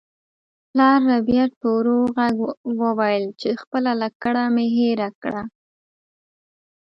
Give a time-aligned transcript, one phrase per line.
[0.69, 2.35] پلار ربیټ په ورو غږ
[2.81, 5.43] وویل چې خپله لکړه مې هیره کړه